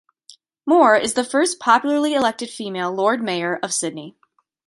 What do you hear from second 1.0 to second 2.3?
the first popularly